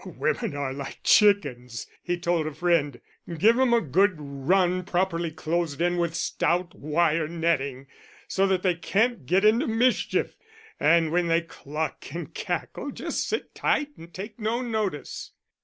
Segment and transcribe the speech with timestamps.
[0.03, 2.99] "Women are like chickens," he told a friend.
[3.37, 7.85] "Give 'em a good run, properly closed in with stout wire netting,
[8.27, 10.37] so that they can't get into mischief,
[10.79, 15.33] and when they cluck and cackle just sit tight and take no notice."